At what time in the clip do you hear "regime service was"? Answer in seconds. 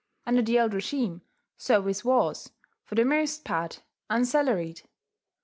0.73-2.49